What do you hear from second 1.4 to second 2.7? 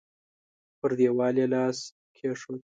يې لاس کېښود.